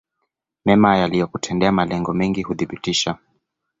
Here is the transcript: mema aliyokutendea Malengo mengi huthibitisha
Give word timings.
mema 0.65 0.91
aliyokutendea 1.03 1.71
Malengo 1.71 2.13
mengi 2.13 2.41
huthibitisha 2.43 3.15